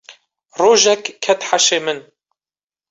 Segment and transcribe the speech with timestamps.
[0.59, 1.99] rojek ket heşê min.